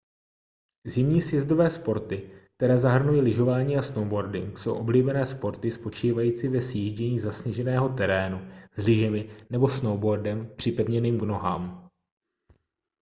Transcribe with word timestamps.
zimní 0.85 1.21
sjezdové 1.21 1.69
sporty 1.69 2.31
které 2.57 2.77
zahrnují 2.79 3.21
lyžování 3.21 3.77
a 3.77 3.81
snowboarding 3.81 4.57
jsou 4.59 4.73
oblíbené 4.75 5.25
sporty 5.25 5.71
spočívající 5.71 6.47
ve 6.47 6.61
sjíždění 6.61 7.19
zasněženého 7.19 7.89
terénu 7.89 8.49
s 8.77 8.85
lyžemi 8.85 9.29
nebo 9.49 9.69
snowboardem 9.69 10.53
připevněným 10.57 11.19
k 11.19 11.23
nohám 11.23 11.89